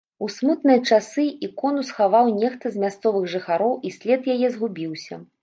У 0.25 0.27
смутныя 0.35 0.79
часы 0.93 1.25
ікону 1.47 1.83
схаваў 1.89 2.31
нехта 2.39 2.65
з 2.77 2.83
мясцовых 2.85 3.29
жыхароў 3.35 3.79
і 3.91 3.95
след 3.99 4.21
яе 4.37 4.53
згубіўся. 4.59 5.23